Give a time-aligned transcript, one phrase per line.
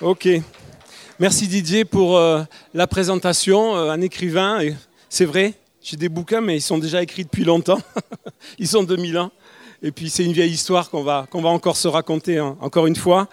[0.00, 0.28] Ok.
[1.18, 3.76] Merci Didier pour euh, la présentation.
[3.76, 4.60] Euh, un écrivain,
[5.08, 7.80] c'est vrai, j'ai des bouquins, mais ils sont déjà écrits depuis longtemps.
[8.60, 9.32] ils sont 2001.
[9.82, 12.94] Et puis c'est une vieille histoire qu'on va, va encore se raconter hein, encore une
[12.94, 13.26] fois.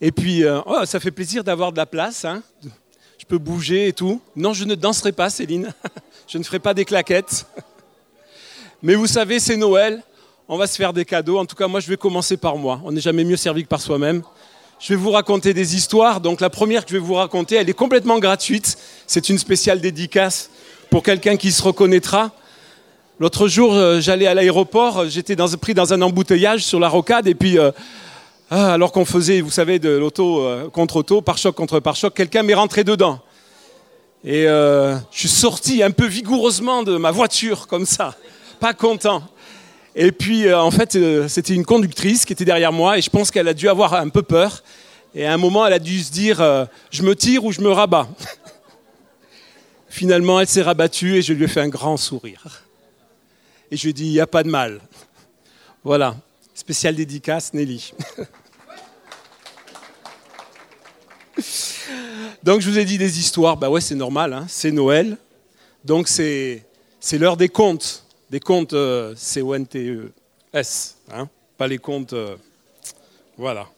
[0.00, 2.24] Et puis, euh, oh, ça fait plaisir d'avoir de la place.
[2.24, 2.42] Hein.
[3.16, 4.20] Je peux bouger et tout.
[4.34, 5.72] Non, je ne danserai pas, Céline.
[6.26, 7.46] je ne ferai pas des claquettes.
[8.82, 10.02] Mais vous savez, c'est Noël.
[10.48, 11.38] On va se faire des cadeaux.
[11.38, 12.80] En tout cas, moi, je vais commencer par moi.
[12.84, 14.24] On n'est jamais mieux servi que par soi-même.
[14.82, 16.20] Je vais vous raconter des histoires.
[16.20, 18.76] Donc la première que je vais vous raconter, elle est complètement gratuite.
[19.06, 20.50] C'est une spéciale dédicace
[20.90, 22.32] pour quelqu'un qui se reconnaîtra.
[23.20, 27.36] L'autre jour, euh, j'allais à l'aéroport, j'étais pris dans un embouteillage sur la rocade et
[27.36, 27.70] puis, euh,
[28.50, 31.94] ah, alors qu'on faisait, vous savez, de l'auto euh, contre auto, par choc contre par
[31.94, 33.20] choc, quelqu'un m'est rentré dedans.
[34.24, 38.14] Et je suis sorti un peu vigoureusement de ma voiture, comme ça,
[38.60, 39.22] pas content.
[39.94, 43.10] Et puis, euh, en fait, euh, c'était une conductrice qui était derrière moi et je
[43.10, 44.62] pense qu'elle a dû avoir un peu peur.
[45.14, 47.60] Et à un moment, elle a dû se dire euh, je me tire ou je
[47.60, 48.08] me rabats?
[49.88, 52.64] Finalement, elle s'est rabattue et je lui ai fait un grand sourire.
[53.70, 54.80] Et je lui ai dit il n'y a pas de mal.
[55.84, 56.16] Voilà,
[56.54, 57.92] spécial dédicace, Nelly.
[62.42, 63.58] Donc, je vous ai dit des histoires.
[63.58, 65.18] Bah ouais, c'est normal, hein, c'est Noël.
[65.84, 66.64] Donc, c'est
[67.12, 72.14] l'heure des contes des comptes euh, C-O-N-T-E-S, hein, pas les comptes.
[72.14, 72.34] Euh,
[73.36, 73.68] voilà.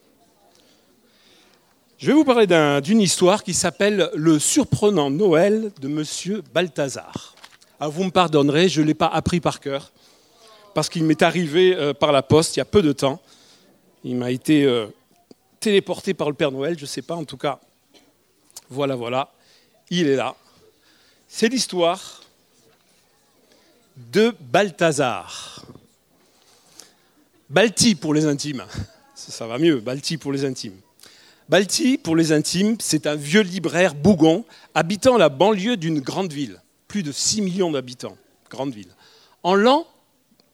[1.98, 2.46] Je vais vous parler
[2.80, 7.34] d'une histoire qui s'appelle Le surprenant Noël de Monsieur Balthazar.
[7.80, 9.90] Ah, vous me pardonnerez, je ne l'ai pas appris par cœur,
[10.72, 13.20] parce qu'il m'est arrivé euh, par la poste il y a peu de temps.
[14.04, 14.70] Il m'a été
[15.58, 17.58] téléporté par le Père Noël, je ne sais pas, en tout cas.
[18.68, 19.32] Voilà, voilà,
[19.90, 20.36] il est là.
[21.26, 22.23] C'est l'histoire
[23.96, 25.64] de Balthazar.
[27.50, 28.64] Balti pour les intimes.
[29.14, 30.76] Ça, va mieux, Balti pour les intimes.
[31.48, 36.60] Balti, pour les intimes, c'est un vieux libraire bougon habitant la banlieue d'une grande ville.
[36.88, 38.16] Plus de 6 millions d'habitants,
[38.50, 38.88] grande ville.
[39.42, 39.86] En l'an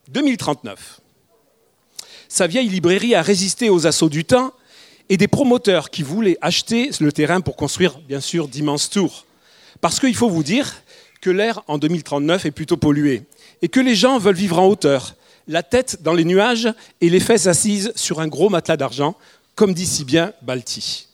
[0.09, 1.01] 2039.
[2.29, 4.53] Sa vieille librairie a résisté aux assauts du temps
[5.09, 9.27] et des promoteurs qui voulaient acheter le terrain pour construire, bien sûr, d'immenses tours.
[9.81, 10.83] Parce qu'il faut vous dire
[11.21, 13.25] que l'air en 2039 est plutôt pollué
[13.63, 15.15] et que les gens veulent vivre en hauteur,
[15.47, 16.69] la tête dans les nuages
[17.01, 19.17] et les fesses assises sur un gros matelas d'argent,
[19.55, 21.09] comme dit si bien Balti.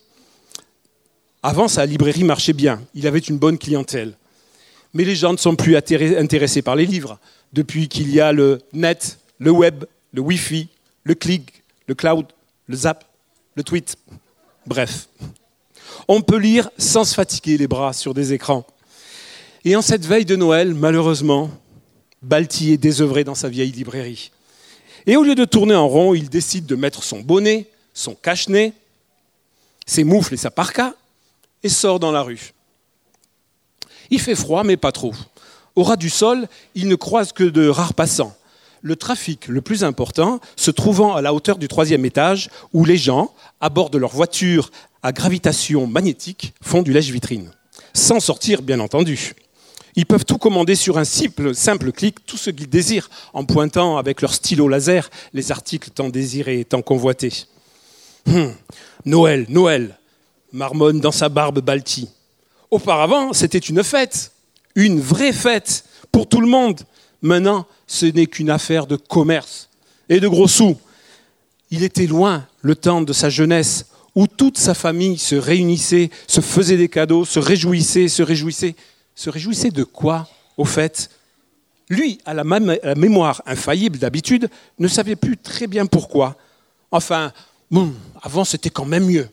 [1.42, 4.14] Avant, sa librairie marchait bien, il avait une bonne clientèle.
[4.94, 7.18] Mais les gens ne sont plus intéressés par les livres
[7.52, 10.68] depuis qu'il y a le net, le web, le Wi-Fi,
[11.04, 12.26] le click, le cloud,
[12.66, 13.04] le zap,
[13.54, 13.96] le tweet.
[14.66, 15.08] Bref,
[16.08, 18.66] on peut lire sans se fatiguer les bras sur des écrans.
[19.68, 21.50] Et en cette veille de Noël, malheureusement,
[22.22, 24.30] Balti est désœuvré dans sa vieille librairie.
[25.06, 28.74] Et au lieu de tourner en rond, il décide de mettre son bonnet, son cache-nez,
[29.84, 30.94] ses moufles et sa parka,
[31.64, 32.52] et sort dans la rue.
[34.10, 35.12] Il fait froid, mais pas trop.
[35.74, 36.46] Au ras du sol,
[36.76, 38.36] il ne croise que de rares passants.
[38.82, 42.98] Le trafic le plus important se trouvant à la hauteur du troisième étage, où les
[42.98, 44.70] gens, à bord de leur voiture
[45.02, 47.50] à gravitation magnétique, font du lèche-vitrine.
[47.94, 49.34] Sans sortir, bien entendu.
[49.96, 53.96] Ils peuvent tout commander sur un simple, simple clic, tout ce qu'ils désirent, en pointant
[53.96, 57.32] avec leur stylo laser les articles tant désirés et tant convoités.
[58.28, 58.54] Hum,
[59.06, 59.98] Noël, Noël,
[60.52, 62.10] marmonne dans sa barbe Balti.
[62.70, 64.32] Auparavant, c'était une fête,
[64.74, 66.82] une vraie fête pour tout le monde.
[67.22, 69.70] Maintenant, ce n'est qu'une affaire de commerce
[70.10, 70.76] et de gros sous.
[71.70, 76.40] Il était loin le temps de sa jeunesse où toute sa famille se réunissait, se
[76.40, 78.74] faisait des cadeaux, se réjouissait, se réjouissait
[79.16, 81.10] se réjouissait de quoi, au fait?
[81.88, 86.36] Lui, à la, mémoire infaillible d'habitude, ne savait plus très bien pourquoi.
[86.92, 87.32] Enfin,
[88.22, 89.28] avant c'était quand même mieux.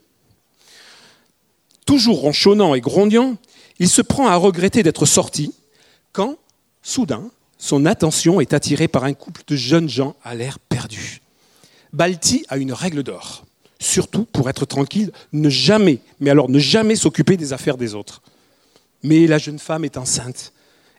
[1.85, 3.37] Toujours ronchonnant et grognon,
[3.77, 5.53] il se prend à regretter d'être sorti
[6.13, 6.37] quand,
[6.81, 11.21] soudain, son attention est attirée par un couple de jeunes gens à l'air perdu.
[11.91, 13.45] Balti a une règle d'or.
[13.79, 18.21] Surtout, pour être tranquille, ne jamais, mais alors ne jamais s'occuper des affaires des autres.
[19.03, 20.53] Mais la jeune femme est enceinte,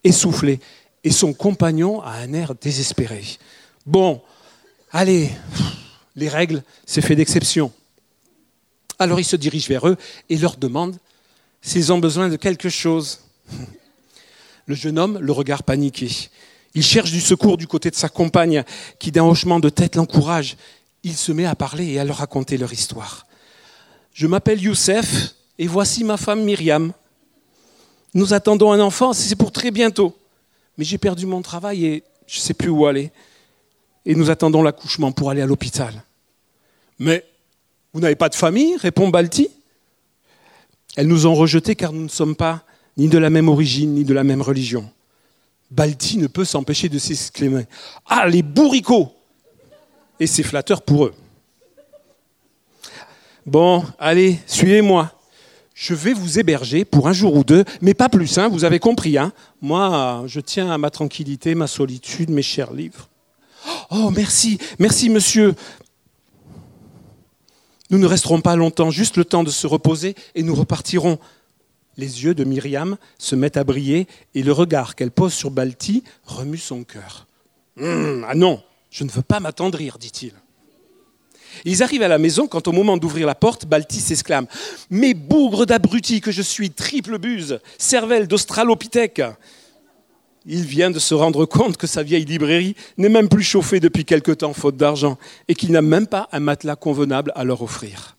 [0.04, 0.60] essoufflée,
[1.02, 3.24] et son compagnon a un air désespéré.
[3.86, 4.22] Bon,
[4.92, 5.30] allez,
[6.16, 7.72] les règles, c'est fait d'exception.
[8.98, 9.96] Alors il se dirige vers eux
[10.30, 10.96] et leur demande
[11.60, 13.20] s'ils ont besoin de quelque chose.
[14.66, 16.08] Le jeune homme, le regard paniqué,
[16.74, 18.64] il cherche du secours du côté de sa compagne,
[18.98, 20.56] qui d'un hochement de tête l'encourage.
[21.02, 23.26] Il se met à parler et à leur raconter leur histoire.
[24.14, 26.92] Je m'appelle Youssef et voici ma femme Myriam.
[28.14, 30.16] Nous attendons un enfant, c'est pour très bientôt.
[30.78, 33.10] Mais j'ai perdu mon travail et je ne sais plus où aller.
[34.06, 36.04] Et nous attendons l'accouchement pour aller à l'hôpital.
[36.98, 37.24] Mais
[37.92, 39.48] vous n'avez pas de famille répond Balti.
[40.96, 42.64] Elles nous ont rejetés car nous ne sommes pas
[42.96, 44.88] ni de la même origine, ni de la même religion.
[45.70, 47.66] Balti ne peut s'empêcher de s'exclamer
[48.06, 49.12] Ah, les bourricots
[50.20, 51.14] Et c'est flatteur pour eux.
[53.46, 55.10] Bon, allez, suivez-moi.
[55.74, 58.78] Je vais vous héberger pour un jour ou deux, mais pas plus, hein, vous avez
[58.78, 59.18] compris.
[59.18, 63.08] Hein Moi, je tiens à ma tranquillité, ma solitude, mes chers livres.
[63.90, 65.54] Oh, merci, merci, monsieur.
[67.90, 71.18] Nous ne resterons pas longtemps, juste le temps de se reposer, et nous repartirons.
[71.96, 76.04] Les yeux de Myriam se mettent à briller, et le regard qu'elle pose sur Balti
[76.24, 77.26] remue son cœur.
[77.80, 80.34] Hum, ah non, je ne veux pas m'attendrir, dit-il.
[81.64, 84.46] Ils arrivent à la maison quand au moment d'ouvrir la porte, Balti s'exclame
[84.90, 89.22] Mais bougre d'abruti que je suis, triple buse, cervelle d'australopithèque
[90.46, 94.04] Il vient de se rendre compte que sa vieille librairie n'est même plus chauffée depuis
[94.04, 95.18] quelque temps, faute d'argent,
[95.48, 98.16] et qu'il n'a même pas un matelas convenable à leur offrir.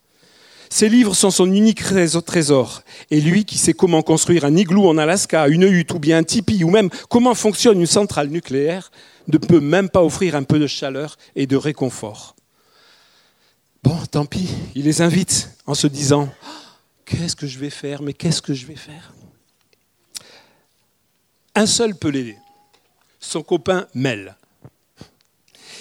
[0.69, 1.83] Ses livres sont son unique
[2.25, 2.81] trésor.
[3.11, 6.23] Et lui qui sait comment construire un igloo en Alaska, une hutte ou bien un
[6.23, 8.91] tipi, ou même comment fonctionne une centrale nucléaire,
[9.27, 12.35] ne peut même pas offrir un peu de chaleur et de réconfort.
[13.85, 16.27] Bon, tant pis, il les invite en se disant
[17.05, 19.13] Qu'est-ce que je vais faire Mais qu'est-ce que je vais faire?
[21.53, 22.35] Un seul peut l'aider
[23.19, 24.35] son copain Mel.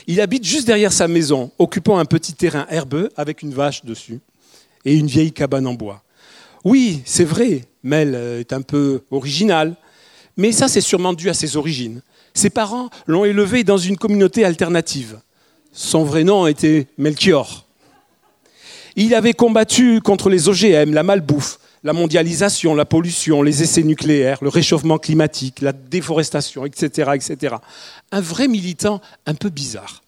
[0.07, 4.21] Il habite juste derrière sa maison, occupant un petit terrain herbeux avec une vache dessus
[4.85, 6.03] et une vieille cabane en bois.
[6.63, 9.77] Oui, c'est vrai, Mel est un peu original,
[10.37, 12.03] mais ça c'est sûrement dû à ses origines.
[12.35, 15.21] Ses parents l'ont élevé dans une communauté alternative.
[15.73, 17.65] Son vrai nom était Melchior.
[18.97, 24.39] Il avait combattu contre les OGM, la malbouffe, la mondialisation, la pollution, les essais nucléaires,
[24.41, 27.11] le réchauffement climatique, la déforestation, etc.
[27.15, 27.57] etc.
[28.13, 30.03] Un vrai militant un peu bizarre,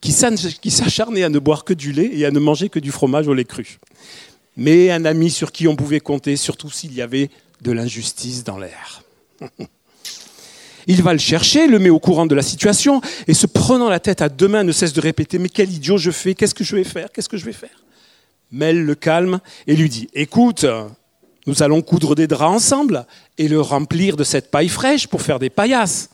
[0.00, 3.28] qui s'acharnait à ne boire que du lait et à ne manger que du fromage
[3.28, 3.78] au lait cru.
[4.56, 7.30] Mais un ami sur qui on pouvait compter, surtout s'il y avait
[7.62, 9.02] de l'injustice dans l'air.
[10.86, 14.00] Il va le chercher, le met au courant de la situation, et se prenant la
[14.00, 16.64] tête à deux mains ne cesse de répéter Mais quel idiot je fais Qu'est-ce que
[16.64, 17.84] je vais faire Qu'est-ce que je vais faire?
[18.52, 20.66] Mel le calme et lui dit Écoute,
[21.46, 23.06] nous allons coudre des draps ensemble
[23.38, 26.10] et le remplir de cette paille fraîche pour faire des paillasses.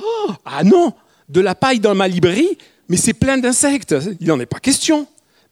[0.00, 0.92] Oh, ah non
[1.28, 2.58] De la paille dans ma librairie
[2.88, 5.06] Mais c'est plein d'insectes Il n'en est pas question.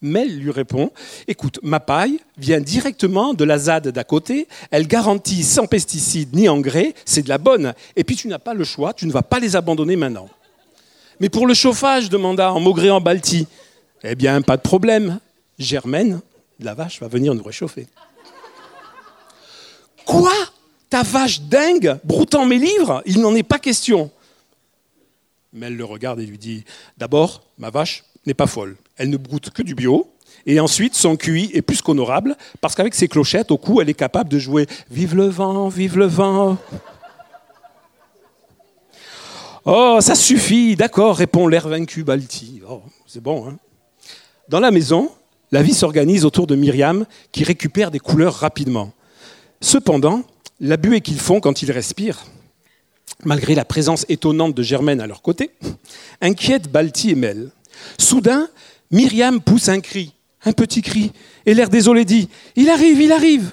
[0.06, 0.90] Mel lui répond
[1.28, 6.48] Écoute, ma paille vient directement de la ZAD d'à côté, elle garantit sans pesticides ni
[6.48, 7.74] engrais, c'est de la bonne.
[7.96, 10.28] Et puis tu n'as pas le choix, tu ne vas pas les abandonner maintenant.
[11.20, 13.46] Mais pour le chauffage, demanda en maugréant Balti,
[14.02, 15.18] eh bien, pas de problème.
[15.58, 16.20] Germaine,
[16.60, 17.86] la vache, va venir nous réchauffer.
[20.04, 20.32] Quoi?
[20.88, 23.02] Ta vache dingue, broutant mes livres?
[23.06, 24.10] Il n'en est pas question.
[25.52, 26.64] Mel le regarde et lui dit
[26.98, 30.10] D'abord, ma vache n'est pas folle elle ne broute que du bio.
[30.46, 33.94] Et ensuite, son QI est plus qu'honorable, parce qu'avec ses clochettes, au cou, elle est
[33.94, 36.56] capable de jouer Vive le vent, vive le vent.
[39.64, 42.62] Oh, ça suffit, d'accord, répond l'air vaincu Balti.
[42.68, 43.56] Oh, c'est bon, hein
[44.48, 45.10] Dans la maison,
[45.50, 48.92] la vie s'organise autour de Myriam, qui récupère des couleurs rapidement.
[49.60, 50.22] Cependant,
[50.60, 52.24] la buée qu'ils font quand ils respirent,
[53.24, 55.50] malgré la présence étonnante de Germaine à leur côté,
[56.20, 57.50] inquiète Balti et Mel.
[57.98, 58.48] Soudain,
[58.90, 60.12] Myriam pousse un cri,
[60.44, 61.12] un petit cri,
[61.44, 63.52] et l'air désolé dit Il arrive, il arrive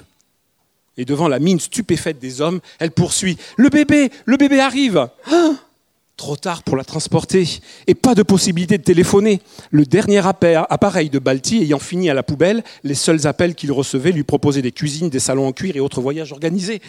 [0.96, 5.52] Et devant la mine stupéfaite des hommes, elle poursuit Le bébé, le bébé arrive ah
[6.16, 7.44] Trop tard pour la transporter,
[7.88, 9.42] et pas de possibilité de téléphoner.
[9.72, 14.12] Le dernier appareil de Balti ayant fini à la poubelle, les seuls appels qu'il recevait
[14.12, 16.80] lui proposaient des cuisines, des salons en cuir et autres voyages organisés.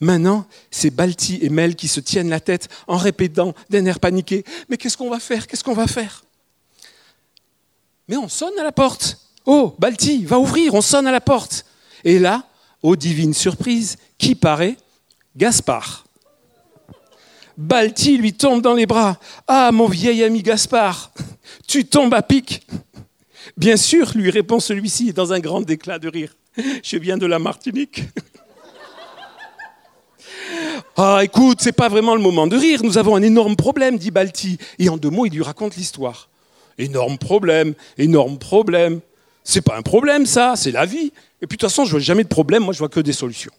[0.00, 4.44] Maintenant, c'est Balti et Mel qui se tiennent la tête en répétant d'un air paniqué
[4.68, 5.46] Mais qu'est-ce qu'on va faire?
[5.46, 6.23] Qu'est-ce qu'on va faire?
[8.08, 9.18] Mais on sonne à la porte.
[9.46, 11.64] Oh, Balti, va ouvrir, on sonne à la porte.
[12.04, 12.44] Et là,
[12.82, 14.76] ô divine surprise, qui paraît
[15.36, 16.04] Gaspard.
[17.56, 19.18] Balti lui tombe dans les bras.
[19.46, 21.12] Ah, mon vieil ami Gaspard,
[21.66, 22.66] tu tombes à pic.
[23.56, 26.34] Bien sûr, lui répond celui-ci dans un grand éclat de rire.
[26.82, 28.04] Je viens de la Martinique.
[30.96, 32.80] Ah, écoute, c'est pas vraiment le moment de rire.
[32.84, 34.58] Nous avons un énorme problème, dit Balti.
[34.78, 36.28] Et en deux mots, il lui raconte l'histoire.
[36.78, 39.00] Énorme problème, énorme problème.
[39.44, 41.12] C'est pas un problème, ça, c'est la vie.
[41.42, 43.12] Et puis de toute façon, je vois jamais de problème, moi je vois que des
[43.12, 43.52] solutions.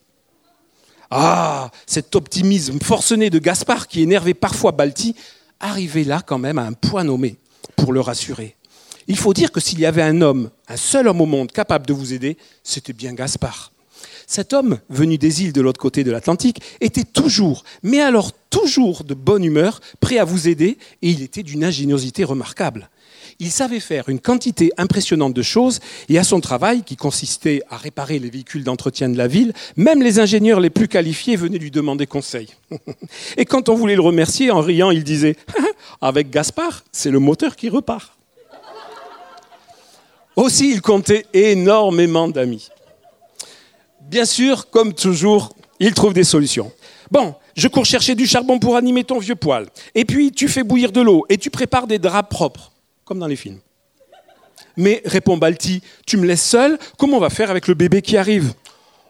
[1.12, 5.16] Ah, cet optimisme forcené de Gaspard qui énervait parfois Balti,
[5.60, 7.38] arrivait là quand même à un point nommé
[7.76, 8.56] pour le rassurer.
[9.08, 11.86] Il faut dire que s'il y avait un homme, un seul homme au monde capable
[11.86, 13.72] de vous aider, c'était bien Gaspard.
[14.28, 19.04] Cet homme, venu des îles de l'autre côté de l'Atlantique, était toujours, mais alors toujours
[19.04, 22.90] de bonne humeur, prêt à vous aider, et il était d'une ingéniosité remarquable.
[23.40, 27.76] Il savait faire une quantité impressionnante de choses et à son travail, qui consistait à
[27.76, 31.72] réparer les véhicules d'entretien de la ville, même les ingénieurs les plus qualifiés venaient lui
[31.72, 32.48] demander conseil.
[33.38, 35.36] Et quand on voulait le remercier, en riant, il disait
[36.02, 38.14] Avec Gaspard, c'est le moteur qui repart.
[40.36, 42.70] Aussi, il comptait énormément d'amis.
[44.02, 46.72] Bien sûr, comme toujours, il trouve des solutions.
[47.12, 49.68] Bon, je cours chercher du charbon pour animer ton vieux poil.
[49.94, 52.72] Et puis, tu fais bouillir de l'eau et tu prépares des draps propres,
[53.06, 53.60] comme dans les films.
[54.78, 58.18] Mais, répond Balti, tu me laisses seul Comment on va faire avec le bébé qui
[58.18, 58.54] arrive?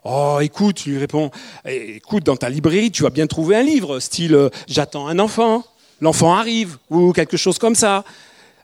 [0.04, 1.32] Oh, écoute, lui répond,
[1.66, 5.64] écoute, dans ta librairie, tu vas bien trouver un livre, style euh, J'attends un enfant,
[6.00, 8.04] l'enfant arrive, ou quelque chose comme ça.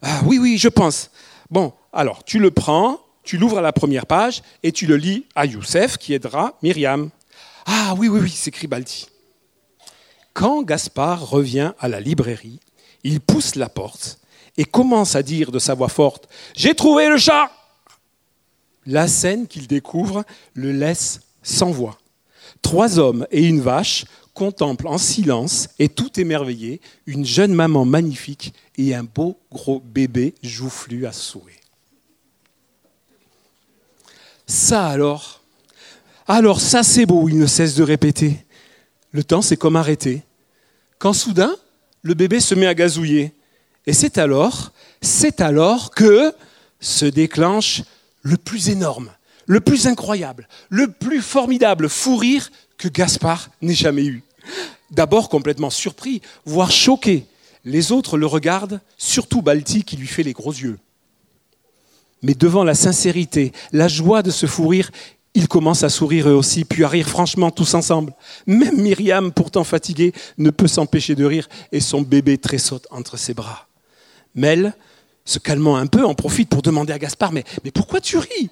[0.03, 1.09] Ah, oui, oui, je pense.
[1.49, 5.25] Bon, alors, tu le prends, tu l'ouvres à la première page et tu le lis
[5.33, 7.09] à Youssef qui aidera Myriam.
[7.65, 9.07] Ah oui, oui, oui, s'écrie Balti.
[10.33, 12.59] Quand Gaspard revient à la librairie,
[13.03, 14.20] il pousse la porte
[14.57, 17.51] et commence à dire de sa voix forte J'ai trouvé le chat
[18.85, 21.97] La scène qu'il découvre le laisse sans voix.
[22.61, 28.53] Trois hommes et une vache contemplent en silence et tout émerveillé une jeune maman magnifique
[28.77, 31.59] et un beau gros bébé joufflu à souhait.
[34.47, 35.41] Ça alors,
[36.27, 38.45] alors ça c'est beau, il ne cesse de répéter.
[39.11, 40.23] Le temps s'est comme arrêté.
[40.99, 41.55] Quand soudain,
[42.01, 43.33] le bébé se met à gazouiller.
[43.87, 44.71] Et c'est alors,
[45.01, 46.33] c'est alors que
[46.79, 47.83] se déclenche
[48.21, 49.11] le plus énorme,
[49.45, 54.23] le plus incroyable, le plus formidable fou rire que Gaspard n'ait jamais eu.
[54.91, 57.25] D'abord complètement surpris, voire choqué.
[57.63, 60.79] Les autres le regardent, surtout Balti qui lui fait les gros yeux.
[62.23, 64.91] Mais devant la sincérité, la joie de ce fou rire,
[65.33, 68.13] ils commencent à sourire eux aussi, puis à rire franchement tous ensemble.
[68.45, 73.33] Même Myriam, pourtant fatiguée, ne peut s'empêcher de rire et son bébé tressaute entre ses
[73.33, 73.67] bras.
[74.35, 74.73] Mel,
[75.25, 78.49] se calmant un peu, en profite pour demander à Gaspard Mais, mais pourquoi tu ris?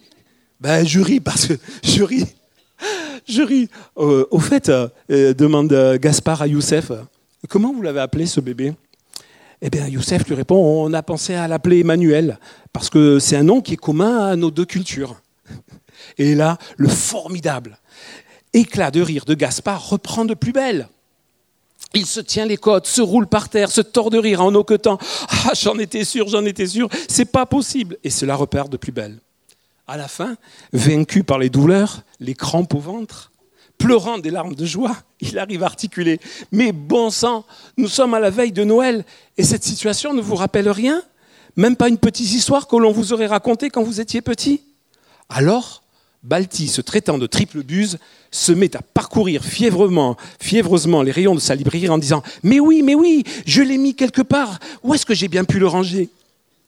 [0.59, 2.25] Ben, je ris parce que je ris.
[3.27, 3.69] Je ris.
[3.97, 6.91] Euh, au fait, euh, euh, demande Gaspard à Youssef
[7.47, 8.73] Comment vous l'avez appelé ce bébé?
[9.61, 12.39] Eh bien, Youssef lui répond On a pensé à l'appeler Emmanuel,
[12.73, 15.21] parce que c'est un nom qui est commun à nos deux cultures.
[16.17, 17.77] Et là, le formidable
[18.53, 20.87] éclat de rire de Gaspard reprend de plus belle.
[21.93, 24.99] Il se tient les côtes, se roule par terre, se tord de rire en hoquetant.
[25.29, 27.97] Ah, j'en étais sûr, j'en étais sûr, c'est pas possible.
[28.03, 29.19] Et cela repart de plus belle.
[29.87, 30.35] À la fin,
[30.71, 33.31] vaincu par les douleurs, les crampes au ventre,
[33.79, 36.19] pleurant des larmes de joie, il arrive à articuler
[36.51, 37.43] Mais bon sang,
[37.77, 39.03] nous sommes à la veille de Noël
[39.37, 41.01] et cette situation ne vous rappelle rien?
[41.55, 44.61] Même pas une petite histoire que l'on vous aurait racontée quand vous étiez petit?
[45.27, 45.81] Alors,
[46.23, 47.97] Balti, se traitant de triple buse,
[48.31, 52.81] se met à parcourir fièvrement, fiévreusement les rayons de sa librairie en disant Mais oui,
[52.83, 56.09] mais oui, je l'ai mis quelque part, où est-ce que j'ai bien pu le ranger?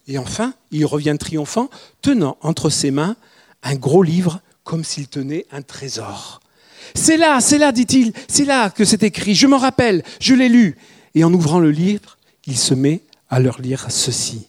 [0.08, 1.70] Et enfin, il revient triomphant,
[2.02, 3.16] tenant entre ses mains
[3.64, 6.42] un gros livre comme s'il tenait un trésor.
[6.96, 10.50] C'est là, c'est là, dit-il, c'est là que c'est écrit, je m'en rappelle, je l'ai
[10.50, 10.78] lu.
[11.14, 12.18] Et en ouvrant le livre,
[12.48, 14.48] il se met à leur lire ceci.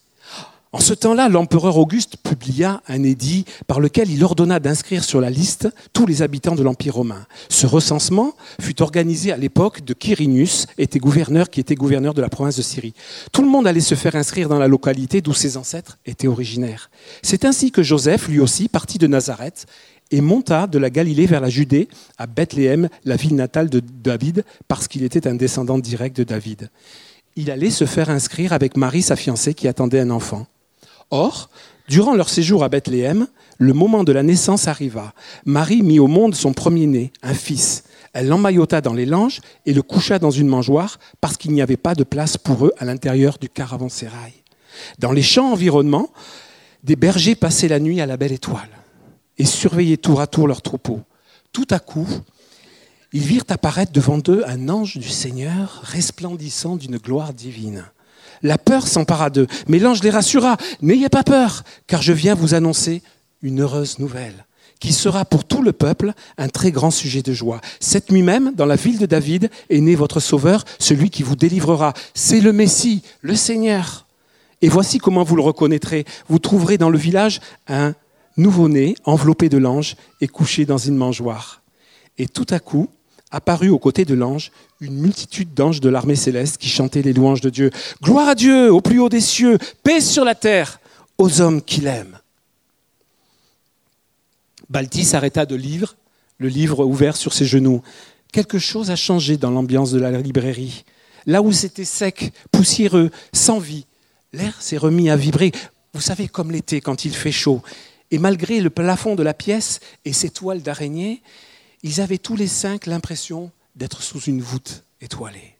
[0.75, 5.29] En ce temps-là, l'empereur Auguste publia un édit par lequel il ordonna d'inscrire sur la
[5.29, 7.27] liste tous les habitants de l'Empire romain.
[7.51, 12.31] Ce recensement fut organisé à l'époque de Quirinius, était gouverneur, qui était gouverneur de la
[12.31, 12.95] province de Syrie.
[13.33, 16.91] Tout le monde allait se faire inscrire dans la localité d'où ses ancêtres étaient originaires.
[17.21, 19.67] C'est ainsi que Joseph, lui aussi, partit de Nazareth
[20.11, 24.43] et monta de la Galilée vers la Judée, à Bethléem, la ville natale de David,
[24.69, 26.71] parce qu'il était un descendant direct de David.
[27.37, 30.47] Il allait se faire inscrire avec Marie, sa fiancée, qui attendait un enfant.
[31.13, 31.51] Or,
[31.89, 33.27] durant leur séjour à Bethléem,
[33.59, 35.13] le moment de la naissance arriva.
[35.45, 37.85] Marie mit au monde son premier-né, un fils.
[38.15, 41.77] Elle l'emmaillota dans les langes et le coucha dans une mangeoire parce qu'il n'y avait
[41.77, 44.33] pas de place pour eux à l'intérieur du caravansérail.
[44.99, 46.09] Dans les champs environnants,
[46.83, 48.71] des bergers passaient la nuit à la belle étoile
[49.37, 51.03] et surveillaient tour à tour leurs troupeaux.
[51.53, 52.09] Tout à coup,
[53.13, 57.85] ils virent apparaître devant eux un ange du Seigneur resplendissant d'une gloire divine.
[58.43, 60.57] La peur s'empara d'eux, mais l'ange les rassura.
[60.81, 63.03] N'ayez pas peur, car je viens vous annoncer
[63.43, 64.47] une heureuse nouvelle,
[64.81, 67.61] qui sera pour tout le peuple un très grand sujet de joie.
[67.81, 71.37] Cette nuit même, dans la ville de David, est né votre Sauveur, celui qui vous
[71.37, 71.93] délivrera.
[72.15, 74.07] C'est le Messie, le Seigneur.
[74.61, 76.05] Et voici comment vous le reconnaîtrez.
[76.29, 77.95] Vous trouverez dans le village un
[78.37, 81.63] nouveau-né enveloppé de l'ange et couché dans une mangeoire.
[82.19, 82.89] Et tout à coup,
[83.31, 87.41] apparut aux côtés de l'ange une multitude d'anges de l'armée céleste qui chantaient les louanges
[87.41, 87.71] de Dieu.
[88.03, 90.81] Gloire à Dieu au plus haut des cieux, paix sur la terre
[91.19, 92.19] aux hommes qu'il aime.
[94.69, 95.97] Balti s'arrêta de lire,
[96.39, 97.81] le livre ouvert sur ses genoux.
[98.33, 100.85] Quelque chose a changé dans l'ambiance de la librairie.
[101.27, 103.87] Là où c'était sec, poussiéreux, sans vie,
[104.33, 105.53] l'air s'est remis à vibrer.
[105.95, 107.63] Vous savez, comme l'été, quand il fait chaud.
[108.11, 111.23] Et malgré le plafond de la pièce et ses toiles d'araignée,
[111.85, 115.57] ils avaient tous les cinq l'impression d'être sous une voûte étoilée.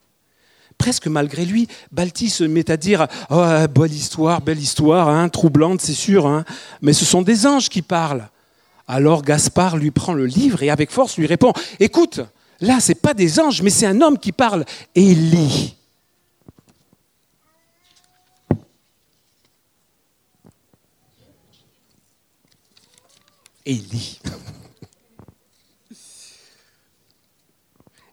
[0.79, 5.81] Presque malgré lui, Balti se met à dire Oh, belle histoire, belle histoire, hein, troublante,
[5.81, 6.45] c'est sûr, hein,
[6.81, 8.29] mais ce sont des anges qui parlent.
[8.89, 12.21] Alors Gaspard lui prend le livre et avec force lui répond Écoute,
[12.61, 14.65] là, ce n'est pas des anges, mais c'est un homme qui parle.
[14.95, 15.77] Et il lit.
[23.65, 23.79] Et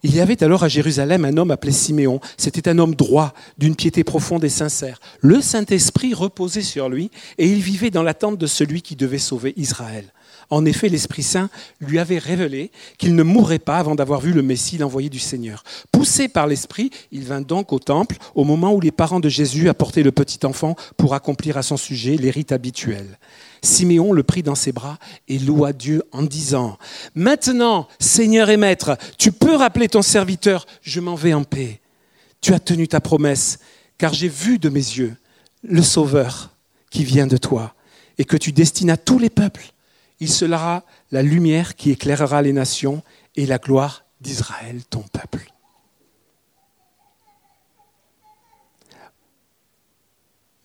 [0.04, 2.20] il y avait alors à Jérusalem un homme appelé Siméon.
[2.38, 5.00] C'était un homme droit, d'une piété profonde et sincère.
[5.20, 9.54] Le Saint-Esprit reposait sur lui et il vivait dans l'attente de celui qui devait sauver
[9.58, 10.06] Israël.
[10.52, 14.42] En effet, l'Esprit Saint lui avait révélé qu'il ne mourrait pas avant d'avoir vu le
[14.42, 15.64] Messie, l'envoyé du Seigneur.
[15.92, 19.70] Poussé par l'Esprit, il vint donc au temple au moment où les parents de Jésus
[19.70, 23.20] apportaient le petit enfant pour accomplir à son sujet les rites habituels.
[23.62, 26.78] Siméon le prit dans ses bras et loua Dieu en disant,
[27.14, 31.80] Maintenant, Seigneur et Maître, tu peux rappeler ton serviteur, je m'en vais en paix.
[32.42, 33.60] Tu as tenu ta promesse,
[33.98, 35.16] car j'ai vu de mes yeux
[35.62, 36.52] le Sauveur
[36.90, 37.76] qui vient de toi,
[38.18, 39.74] et que tu destines à tous les peuples
[40.20, 43.02] il sera la lumière qui éclairera les nations
[43.36, 45.52] et la gloire d'Israël, ton peuple.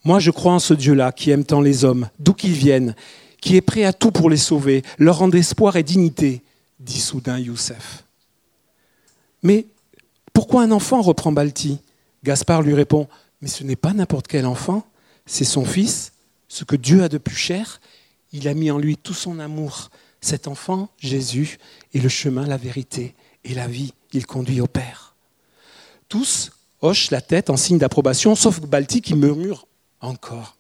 [0.05, 2.95] Moi, je crois en ce Dieu-là qui aime tant les hommes, d'où qu'ils viennent,
[3.41, 6.43] qui est prêt à tout pour les sauver, leur rendre espoir et dignité,
[6.79, 8.05] dit soudain Youssef.
[9.43, 9.67] Mais
[10.33, 11.79] pourquoi un enfant reprend Balti
[12.23, 13.07] Gaspard lui répond
[13.41, 14.87] Mais ce n'est pas n'importe quel enfant,
[15.27, 16.13] c'est son fils,
[16.49, 17.81] ce que Dieu a de plus cher,
[18.35, 19.91] il a mis en lui tout son amour.
[20.21, 21.59] Cet enfant, Jésus,
[21.95, 23.15] est le chemin, la vérité
[23.45, 23.95] et la vie.
[24.13, 25.15] Il conduit au Père.
[26.09, 26.51] Tous
[26.81, 29.69] hochent la tête en signe d'approbation, sauf Balti qui murmure
[30.01, 30.57] encore.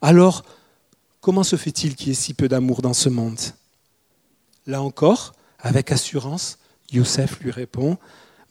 [0.00, 0.42] Alors,
[1.20, 3.40] comment se fait-il qu'il y ait si peu d'amour dans ce monde?
[4.66, 6.58] Là encore, avec assurance,
[6.90, 7.98] Youssef lui répond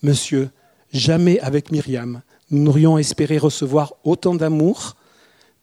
[0.04, 0.52] Monsieur,
[0.93, 2.21] jamais avec Myriam,
[2.52, 4.95] nous n'aurions espéré recevoir autant d'amour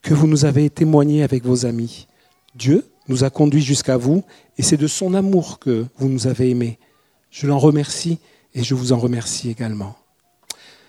[0.03, 2.09] que vous nous avez témoigné avec vos amis.
[2.55, 4.25] Dieu nous a conduits jusqu'à vous
[4.59, 6.79] et c'est de son amour que vous nous avez aimés.
[7.31, 8.19] Je l'en remercie
[8.55, 9.97] et je vous en remercie également.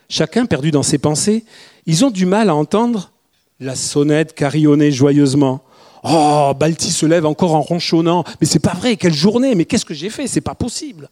[0.09, 1.45] Chacun perdu dans ses pensées,
[1.85, 3.11] ils ont du mal à entendre
[3.59, 5.61] la sonnette carillonner joyeusement.
[6.03, 8.23] Oh, Balti se lève encore en ronchonnant.
[8.39, 10.27] Mais c'est pas vrai, quelle journée, mais qu'est-ce que j'ai fait?
[10.27, 11.09] C'est pas possible.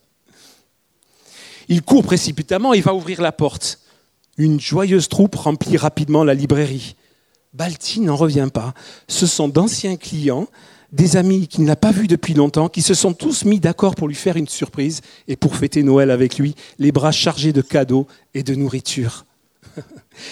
[1.68, 3.80] Il court précipitamment et va ouvrir la porte.
[4.38, 6.96] Une joyeuse troupe remplit rapidement la librairie.
[7.58, 8.76] Balti n'en revient pas.
[9.08, 10.48] Ce sont d'anciens clients,
[10.92, 14.08] des amis qu'il n'a pas vus depuis longtemps, qui se sont tous mis d'accord pour
[14.08, 18.06] lui faire une surprise et pour fêter Noël avec lui, les bras chargés de cadeaux
[18.36, 19.26] et de nourriture.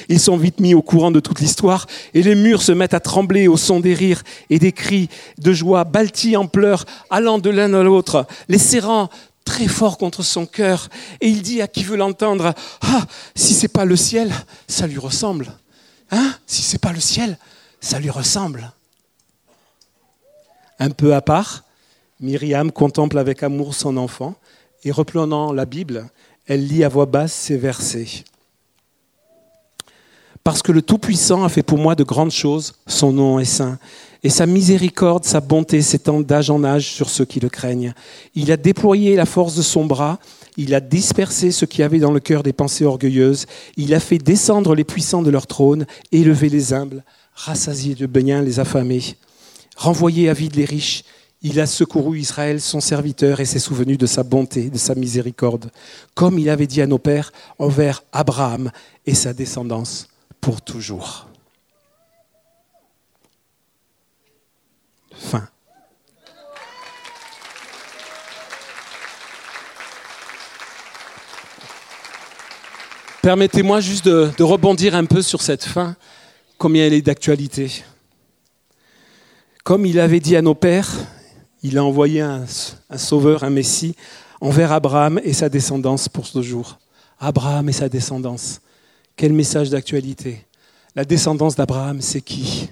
[0.10, 3.00] Ils sont vite mis au courant de toute l'histoire et les murs se mettent à
[3.00, 5.10] trembler au son des rires et des cris
[5.40, 5.84] de joie.
[5.84, 9.10] Balti en pleurs, allant de l'un à l'autre, les serrant
[9.46, 10.90] très fort contre son cœur.
[11.22, 14.32] Et il dit à qui veut l'entendre Ah, si c'est pas le ciel,
[14.68, 15.52] ça lui ressemble.
[16.16, 16.34] Hein?
[16.48, 17.38] Si c'est pas le ciel,
[17.82, 18.72] ça lui ressemble.
[20.80, 21.66] Un peu à part,
[22.22, 24.36] Myriam contemple avec amour son enfant
[24.86, 26.10] et reprenant la Bible,
[26.48, 28.24] elle lit à voix basse ces versets.
[30.44, 33.78] Parce que le Tout-Puissant a fait pour moi de grandes choses, son nom est saint,
[34.26, 37.94] et sa miséricorde, sa bonté s'étendent d'âge en âge sur ceux qui le craignent.
[38.34, 40.18] Il a déployé la force de son bras,
[40.58, 43.46] il a dispersé ceux qui avaient dans le cœur des pensées orgueilleuses,
[43.78, 47.04] il a fait descendre les puissants de leur trône, élever les humbles,
[47.36, 49.04] rassasier de biens les affamés,
[49.78, 51.04] renvoyer à vide les riches.
[51.44, 55.70] Il a secouru Israël, son serviteur, et s'est souvenu de sa bonté, de sa miséricorde,
[56.16, 58.72] comme il avait dit à nos pères envers Abraham
[59.06, 60.08] et sa descendance
[60.42, 61.28] pour toujours.
[65.18, 65.48] Fin.
[73.22, 75.96] Permettez-moi juste de, rebondir un peu sur cette fin,
[76.60, 77.84] combien elle est d'actualité.
[79.64, 80.92] Comme il avait dit à nos pères,
[81.64, 82.46] il a envoyé un,
[82.92, 83.96] un, sauveur, un Messie,
[84.42, 86.78] envers Abraham et sa descendance pour ce jour.
[87.20, 88.62] Abraham et sa descendance.
[89.16, 90.46] Quel message d'actualité.
[90.96, 92.70] La descendance d'Abraham, c'est qui?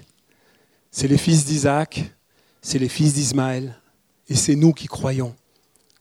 [0.92, 2.04] C'est les fils d'Isaac,
[2.64, 3.78] c'est les fils d'Ismaël,
[4.28, 5.36] et c'est nous qui croyons.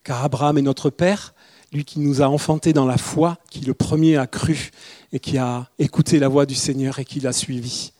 [0.05, 1.33] Car Abraham est notre père,
[1.73, 4.71] lui qui nous a enfantés dans la foi, qui le premier a cru
[5.11, 7.91] et qui a écouté la voix du Seigneur et qui l'a suivi.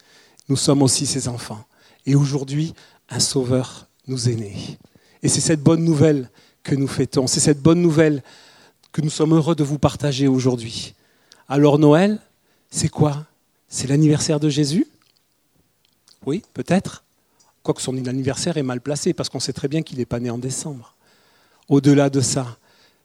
[0.48, 1.66] Nous sommes aussi ses enfants.
[2.06, 2.74] Et aujourd'hui,
[3.10, 4.78] un sauveur nous est né.
[5.22, 6.30] Et c'est cette bonne nouvelle
[6.64, 7.28] que nous fêtons.
[7.28, 8.24] C'est cette bonne nouvelle
[8.94, 10.96] que nous sommes heureux de vous partager aujourd'hui.
[11.50, 12.20] Alors Noël,
[12.72, 13.26] c'est quoi?
[13.68, 14.88] C'est l'anniversaire de Jésus?
[16.26, 17.04] Oui, peut-être.
[17.64, 20.30] Quoique son anniversaire est mal placé, parce qu'on sait très bien qu'il n'est pas né
[20.30, 20.96] en décembre.
[21.70, 22.58] Au-delà de ça,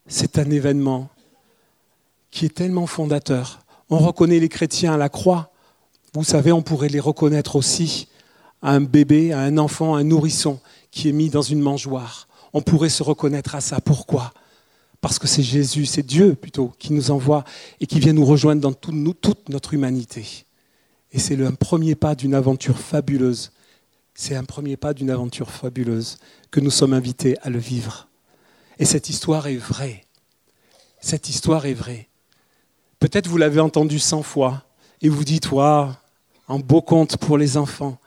[0.05, 1.09] c'est un événement
[2.29, 3.61] qui est tellement fondateur.
[3.89, 5.51] On reconnaît les chrétiens à la croix.
[6.13, 8.07] Vous savez, on pourrait les reconnaître aussi
[8.61, 10.59] à un bébé, à un enfant, à un nourrisson
[10.91, 12.27] qui est mis dans une mangeoire.
[12.51, 13.79] On pourrait se reconnaître à ça.
[13.79, 14.33] Pourquoi?
[15.01, 17.45] Parce que c'est Jésus, c'est Dieu plutôt, qui nous envoie
[17.79, 20.45] et qui vient nous rejoindre dans toute notre humanité.
[21.13, 23.51] Et c'est le premier pas d'une aventure fabuleuse.
[24.21, 26.17] C'est un premier pas d'une aventure fabuleuse
[26.51, 28.09] que nous sommes invités à le vivre.
[28.77, 30.03] Et cette histoire est vraie.
[30.99, 32.09] Cette histoire est vraie.
[32.99, 34.65] Peut-être vous l'avez entendue cent fois
[35.01, 35.93] et vous dites, waouh,
[36.49, 37.97] un beau conte pour les enfants.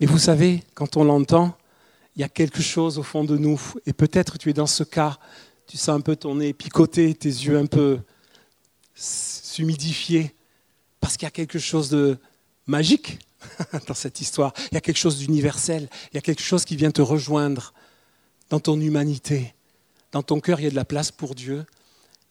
[0.00, 1.54] Mais vous savez, quand on l'entend,
[2.16, 3.60] il y a quelque chose au fond de nous.
[3.84, 5.18] Et peut-être tu es dans ce cas,
[5.66, 8.00] tu sens un peu ton nez picoter, tes yeux un peu
[8.94, 10.34] s'humidifier,
[10.98, 12.16] parce qu'il y a quelque chose de
[12.66, 13.18] magique
[13.86, 14.52] dans cette histoire.
[14.70, 15.88] Il y a quelque chose d'universel.
[16.12, 17.72] Il y a quelque chose qui vient te rejoindre
[18.50, 19.54] dans ton humanité.
[20.12, 21.64] Dans ton cœur, il y a de la place pour Dieu.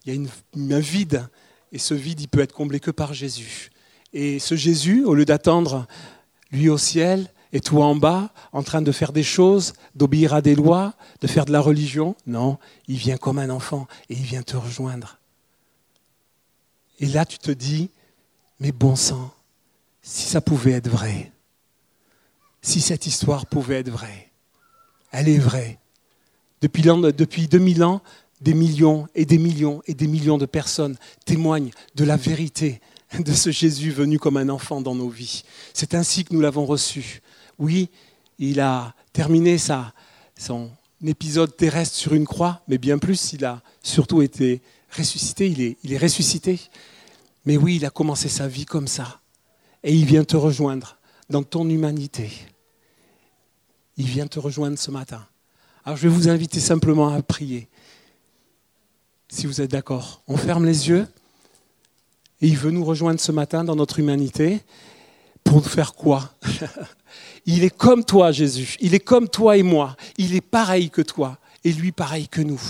[0.06, 1.28] Il y a un vide.
[1.72, 3.72] Et ce vide, il peut être comblé que par Jésus.
[4.14, 5.88] Et ce Jésus, au lieu d'attendre
[6.52, 10.42] lui au ciel et toi en bas, en train de faire des choses, d'obéir à
[10.42, 14.24] des lois, de faire de la religion, non, il vient comme un enfant et il
[14.24, 15.18] vient te rejoindre.
[17.00, 17.90] Et là, tu te dis,
[18.60, 19.34] mais bon sang,
[20.02, 21.32] si ça pouvait être vrai,
[22.62, 24.32] si cette histoire pouvait être vraie,
[25.12, 25.80] elle est vraie.
[26.62, 28.02] Depuis, depuis 2000 ans,
[28.40, 32.82] des millions et des millions et des millions de personnes témoignent de la vérité
[33.20, 35.44] de ce Jésus venu comme un enfant dans nos vies.
[35.74, 37.22] C'est ainsi que nous l'avons reçu.
[37.60, 37.90] Oui,
[38.40, 40.72] il a terminé son
[41.06, 44.62] épisode terrestre sur une croix, mais bien plus, il a surtout été
[44.96, 46.60] ressuscité, il est ressuscité.
[47.46, 49.21] Mais oui, il a commencé sa vie comme ça.
[49.84, 50.98] Et il vient te rejoindre
[51.30, 52.32] dans ton humanité.
[53.98, 55.26] Il vient te rejoindre ce matin.
[55.84, 57.68] Alors je vais vous inviter simplement à prier.
[59.30, 61.08] Si vous êtes d'accord, on ferme les yeux.
[62.42, 64.62] Et il veut nous rejoindre ce matin dans notre humanité.
[65.44, 66.34] Pour nous faire quoi?
[67.46, 68.76] Il est comme toi, Jésus.
[68.80, 69.96] Il est comme toi et moi.
[70.18, 71.38] Il est pareil que toi.
[71.64, 72.62] Et lui pareil que nous.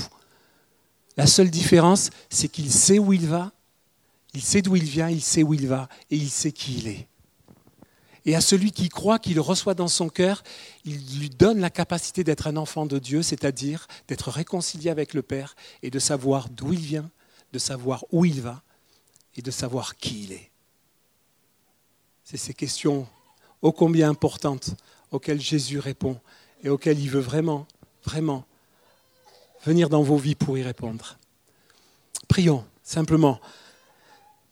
[1.17, 3.52] La seule différence, c'est qu'il sait où il va
[4.33, 6.87] il sait d'où il vient, il sait où il va et il sait qui il
[6.87, 7.07] est.
[8.25, 10.43] Et à celui qui croit, qu'il le reçoit dans son cœur,
[10.85, 15.23] il lui donne la capacité d'être un enfant de Dieu, c'est-à-dire d'être réconcilié avec le
[15.23, 17.09] Père et de savoir d'où il vient,
[17.51, 18.61] de savoir où il va
[19.35, 20.51] et de savoir qui il est.
[22.23, 23.07] C'est ces questions
[23.61, 24.75] ô combien importantes
[25.11, 26.19] auxquelles Jésus répond
[26.63, 27.67] et auxquelles il veut vraiment,
[28.05, 28.45] vraiment
[29.65, 31.17] venir dans vos vies pour y répondre.
[32.27, 33.39] Prions simplement.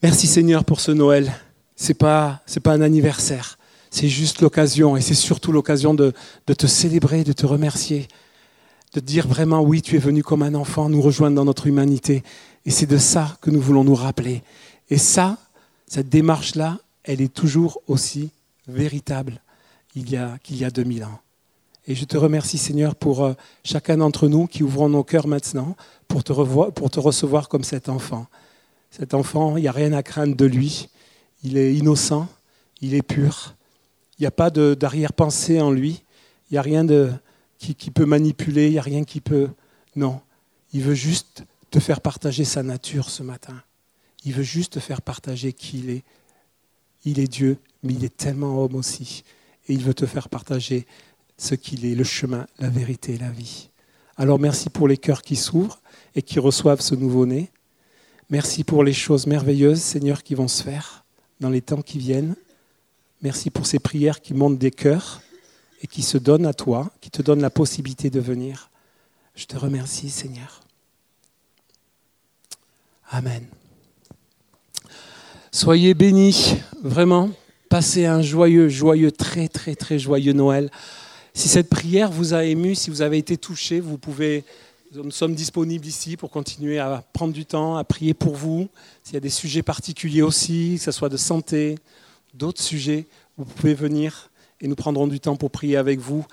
[0.01, 1.29] Merci Seigneur pour ce Noël.
[1.75, 3.59] Ce n'est pas, pas un anniversaire,
[3.91, 6.13] c'est juste l'occasion et c'est surtout l'occasion de,
[6.47, 8.07] de te célébrer, de te remercier,
[8.93, 12.23] de dire vraiment oui, tu es venu comme un enfant nous rejoindre dans notre humanité.
[12.65, 14.41] Et c'est de ça que nous voulons nous rappeler.
[14.89, 15.37] Et ça,
[15.85, 18.29] cette démarche-là, elle est toujours aussi
[18.69, 19.41] véritable
[19.91, 21.19] qu'il y a, qu'il y a 2000 ans.
[21.87, 23.33] Et je te remercie Seigneur pour euh,
[23.65, 25.75] chacun d'entre nous qui ouvrons nos cœurs maintenant
[26.07, 28.27] pour te, revoir, pour te recevoir comme cet enfant.
[28.91, 30.89] Cet enfant, il n'y a rien à craindre de lui.
[31.43, 32.27] Il est innocent,
[32.81, 33.55] il est pur.
[34.17, 36.03] Il n'y a pas d'arrière-pensée en lui.
[36.49, 36.85] Il n'y a rien
[37.57, 39.49] qui, peut manipuler, il n'y a rien qui peut...
[39.95, 40.21] Non,
[40.73, 43.61] il veut juste te faire partager sa nature ce matin.
[44.25, 46.03] Il veut juste te faire partager qui il est.
[47.05, 49.23] Il est Dieu, mais il est tellement homme aussi.
[49.67, 50.85] Et il veut te faire partager
[51.37, 53.69] ce qu'il est, le chemin, la vérité la vie.
[54.17, 55.79] Alors merci pour les cœurs qui s'ouvrent
[56.13, 57.51] et qui reçoivent ce nouveau-né.
[58.31, 61.03] Merci pour les choses merveilleuses, Seigneur, qui vont se faire
[61.39, 62.35] dans les temps qui viennent.
[63.23, 65.21] Merci pour ces prières qui montent des cœurs
[65.81, 68.69] et qui se donnent à toi, qui te donnent la possibilité de venir.
[69.33, 70.61] Je te remercie, Seigneur.
[73.09, 73.47] Amen.
[75.51, 77.31] Soyez bénis, vraiment.
[77.67, 80.69] Passez un joyeux, joyeux, très, très, très joyeux Noël.
[81.33, 84.43] Si cette prière vous a ému, si vous avez été touché, vous pouvez
[84.95, 88.69] nous sommes disponibles ici pour continuer à prendre du temps, à prier pour vous.
[89.03, 91.77] S'il y a des sujets particuliers aussi, que ce soit de santé,
[92.33, 93.05] d'autres sujets,
[93.37, 96.25] vous pouvez venir et nous prendrons du temps pour prier avec vous.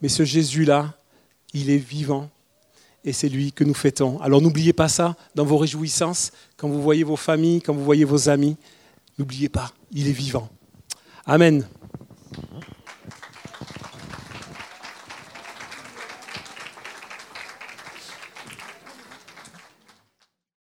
[0.00, 0.94] Mais ce Jésus-là,
[1.52, 2.30] il est vivant
[3.04, 4.18] et c'est lui que nous fêtons.
[4.20, 8.04] Alors n'oubliez pas ça dans vos réjouissances, quand vous voyez vos familles, quand vous voyez
[8.04, 8.56] vos amis.
[9.18, 10.48] N'oubliez pas, il est vivant.
[11.26, 11.66] Amen.